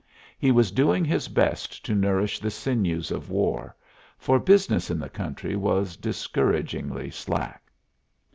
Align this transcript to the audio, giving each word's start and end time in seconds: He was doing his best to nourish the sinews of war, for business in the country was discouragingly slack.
He 0.39 0.49
was 0.51 0.71
doing 0.71 1.05
his 1.05 1.27
best 1.27 1.85
to 1.85 1.93
nourish 1.93 2.39
the 2.39 2.49
sinews 2.49 3.11
of 3.11 3.29
war, 3.29 3.75
for 4.17 4.39
business 4.39 4.89
in 4.89 4.97
the 4.97 5.09
country 5.09 5.55
was 5.55 5.95
discouragingly 5.95 7.11
slack. 7.11 7.71